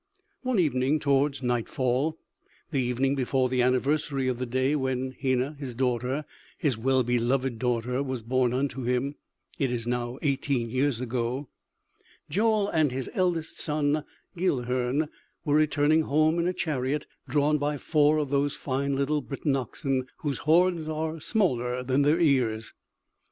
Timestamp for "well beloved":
6.75-7.59